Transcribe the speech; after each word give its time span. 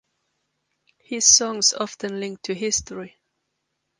His 0.97 1.27
songs 1.27 1.73
often 1.75 2.19
link 2.19 2.41
to 2.41 2.55
history. 2.55 3.19